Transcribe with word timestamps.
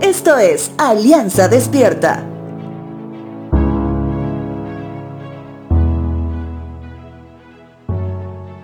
Esto 0.00 0.38
es 0.38 0.72
Alianza 0.78 1.48
Despierta. 1.48 2.24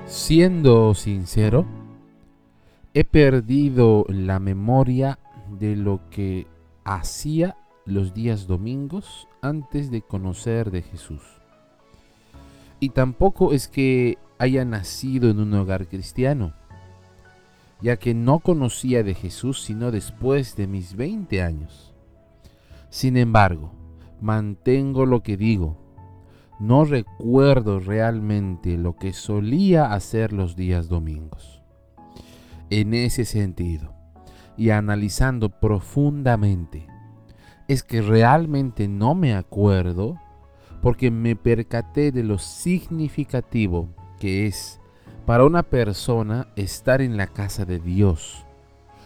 Siendo 0.07 0.95
sincero, 0.95 1.67
he 2.95 3.03
perdido 3.03 4.07
la 4.09 4.39
memoria 4.39 5.19
de 5.59 5.75
lo 5.75 6.09
que 6.09 6.47
hacía 6.85 7.57
los 7.85 8.15
días 8.15 8.47
domingos 8.47 9.27
antes 9.43 9.91
de 9.91 10.03
conocer 10.03 10.71
de 10.71 10.83
Jesús. 10.83 11.23
Y 12.79 12.91
tampoco 12.91 13.53
es 13.53 13.67
que 13.67 14.19
haya 14.39 14.65
nacido 14.65 15.31
en 15.31 15.41
un 15.41 15.53
hogar 15.55 15.89
cristiano, 15.89 16.55
ya 17.81 17.97
que 17.97 18.15
no 18.15 18.41
conocía 18.41 19.03
de 19.03 19.15
Jesús 19.15 19.63
sino 19.63 19.91
después 19.91 20.57
de 20.57 20.67
mis 20.67 20.97
20 20.97 21.43
años. 21.43 21.95
Sin 22.91 23.17
embargo, 23.17 23.73
mantengo 24.21 25.07
lo 25.07 25.23
que 25.23 25.37
digo. 25.37 25.77
No 26.61 26.85
recuerdo 26.85 27.81
realmente 27.81 28.79
lo 28.79 28.97
que 28.97 29.13
solía 29.13 29.93
hacer 29.93 30.33
los 30.33 30.57
días 30.57 30.89
domingos. 30.89 31.63
En 32.71 32.95
ese 32.95 33.25
sentido, 33.25 33.93
y 34.57 34.71
analizando 34.71 35.49
profundamente, 35.49 36.87
es 37.69 37.83
que 37.83 38.03
realmente 38.03 38.89
no 38.89 39.15
me 39.15 39.35
acuerdo 39.35 40.21
porque 40.83 41.11
me 41.11 41.35
percaté 41.35 42.13
de 42.13 42.23
lo 42.23 42.39
significativo 42.39 43.89
que 44.21 44.47
es 44.47 44.81
para 45.27 45.45
una 45.45 45.63
persona 45.63 46.49
estar 46.57 47.01
en 47.01 47.17
la 47.17 47.27
casa 47.27 47.65
de 47.65 47.79
Dios, 47.79 48.45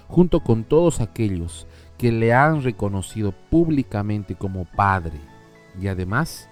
junto 0.09 0.41
con 0.41 0.65
todos 0.65 1.01
aquellos 1.01 1.67
que 1.97 2.11
le 2.11 2.33
han 2.33 2.63
reconocido 2.63 3.33
públicamente 3.51 4.35
como 4.35 4.65
Padre 4.65 5.21
y 5.81 5.87
además 5.89 6.49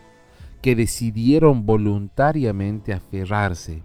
que 0.62 0.76
decidieron 0.76 1.66
voluntariamente 1.66 2.92
aferrarse 2.92 3.82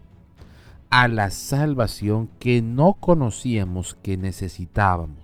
a 0.90 1.08
la 1.08 1.32
salvación 1.32 2.30
que 2.40 2.62
no 2.62 2.94
conocíamos 2.94 3.96
que 3.96 4.18
necesitábamos. 4.18 5.24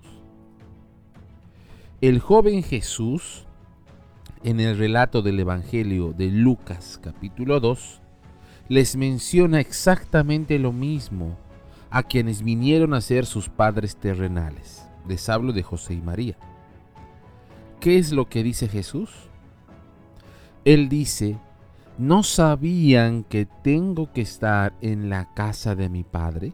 El 2.00 2.20
joven 2.20 2.62
Jesús, 2.62 3.44
en 4.44 4.60
el 4.60 4.78
relato 4.78 5.20
del 5.20 5.40
Evangelio 5.40 6.12
de 6.12 6.30
Lucas 6.30 7.00
capítulo 7.02 7.60
2, 7.60 8.00
les 8.68 8.96
menciona 8.96 9.60
exactamente 9.60 10.58
lo 10.58 10.72
mismo 10.72 11.36
a 11.90 12.02
quienes 12.02 12.42
vinieron 12.42 12.92
a 12.92 13.00
ser 13.00 13.24
sus 13.24 13.48
padres 13.48 13.96
terrenales. 13.96 14.86
Les 15.08 15.28
hablo 15.28 15.52
de 15.52 15.62
José 15.62 15.94
y 15.94 16.02
María. 16.02 16.36
¿Qué 17.80 17.96
es 17.96 18.12
lo 18.12 18.28
que 18.28 18.42
dice 18.42 18.68
Jesús? 18.68 19.10
Él 20.64 20.90
dice, 20.90 21.38
¿no 21.96 22.22
sabían 22.22 23.24
que 23.24 23.46
tengo 23.46 24.12
que 24.12 24.20
estar 24.20 24.74
en 24.82 25.08
la 25.08 25.32
casa 25.32 25.74
de 25.74 25.88
mi 25.88 26.04
Padre? 26.04 26.52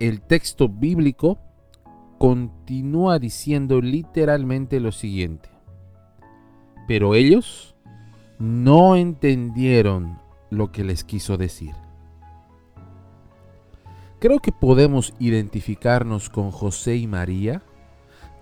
El 0.00 0.20
texto 0.20 0.68
bíblico 0.68 1.38
continúa 2.18 3.20
diciendo 3.20 3.80
literalmente 3.80 4.80
lo 4.80 4.90
siguiente. 4.90 5.48
Pero 6.88 7.14
ellos 7.14 7.75
no 8.38 8.96
entendieron 8.96 10.18
lo 10.50 10.72
que 10.72 10.84
les 10.84 11.04
quiso 11.04 11.36
decir. 11.36 11.74
Creo 14.18 14.40
que 14.40 14.52
podemos 14.52 15.14
identificarnos 15.18 16.30
con 16.30 16.50
José 16.50 16.96
y 16.96 17.06
María 17.06 17.62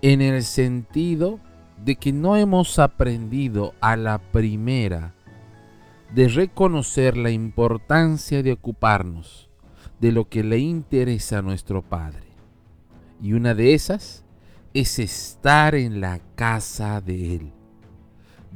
en 0.01 0.21
el 0.21 0.43
sentido 0.43 1.39
de 1.83 1.97
que 1.97 2.13
no 2.13 2.37
hemos 2.37 2.79
aprendido 2.79 3.73
a 3.81 3.97
la 3.97 4.19
primera 4.19 5.13
de 6.13 6.29
reconocer 6.29 7.17
la 7.17 7.31
importancia 7.31 8.41
de 8.41 8.53
ocuparnos 8.53 9.49
de 9.99 10.11
lo 10.11 10.29
que 10.29 10.43
le 10.43 10.59
interesa 10.59 11.39
a 11.39 11.41
nuestro 11.41 11.81
Padre. 11.81 12.27
Y 13.21 13.33
una 13.33 13.53
de 13.53 13.73
esas 13.73 14.23
es 14.73 14.99
estar 14.99 15.75
en 15.75 16.01
la 16.01 16.19
casa 16.35 17.01
de 17.01 17.35
Él, 17.35 17.51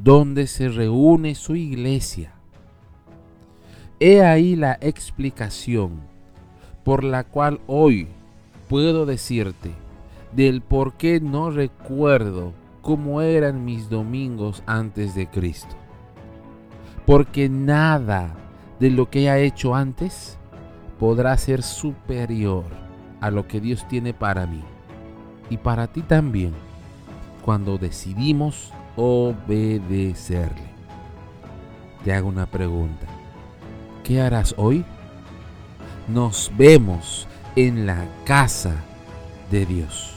donde 0.03 0.47
se 0.47 0.69
reúne 0.69 1.35
su 1.35 1.55
iglesia. 1.55 2.33
He 3.99 4.23
ahí 4.23 4.55
la 4.55 4.77
explicación 4.79 5.99
por 6.85 7.03
la 7.03 7.25
cual 7.25 7.59
hoy 7.67 8.07
puedo 8.69 9.05
decirte 9.05 9.71
del 10.31 10.61
por 10.61 10.93
qué 10.93 11.19
no 11.19 11.51
recuerdo 11.51 12.53
cómo 12.81 13.21
eran 13.21 13.65
mis 13.65 13.89
domingos 13.89 14.63
antes 14.65 15.15
de 15.15 15.27
Cristo. 15.27 15.75
Porque 17.05 17.49
nada 17.49 18.35
de 18.79 18.89
lo 18.91 19.09
que 19.09 19.29
haya 19.29 19.39
hecho 19.39 19.75
antes 19.75 20.37
podrá 20.97 21.37
ser 21.37 21.61
superior 21.61 22.63
a 23.19 23.31
lo 23.31 23.47
que 23.47 23.59
Dios 23.59 23.85
tiene 23.89 24.13
para 24.13 24.45
mí 24.45 24.63
y 25.49 25.57
para 25.57 25.87
ti 25.87 26.01
también 26.03 26.53
cuando 27.43 27.77
decidimos 27.77 28.71
obedecerle. 28.95 30.69
Te 32.03 32.13
hago 32.13 32.27
una 32.29 32.45
pregunta. 32.45 33.07
¿Qué 34.03 34.21
harás 34.21 34.53
hoy? 34.57 34.85
Nos 36.07 36.51
vemos 36.57 37.27
en 37.55 37.85
la 37.85 38.05
casa 38.25 38.75
de 39.51 39.65
Dios. 39.65 40.15